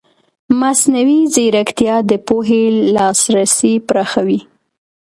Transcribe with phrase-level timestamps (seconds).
[0.59, 2.63] مصنوعي ځیرکتیا د پوهې
[2.95, 4.39] لاسرسی پراخوي.